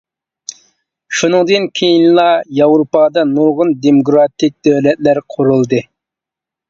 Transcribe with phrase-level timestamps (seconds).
[1.17, 2.25] شۇنىڭدىن كېيىنلا
[2.61, 5.83] ياۋروپادا نۇرغۇن دېموكراتىك دۆلەتلەر قۇرۇلدى.